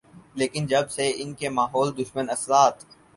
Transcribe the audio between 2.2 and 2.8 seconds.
اثرات